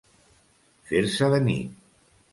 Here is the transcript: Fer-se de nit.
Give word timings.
Fer-se 0.93 1.31
de 1.35 1.43
nit. 1.51 1.79